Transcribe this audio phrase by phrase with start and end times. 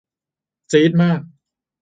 [0.71, 1.21] จี๊ดมาก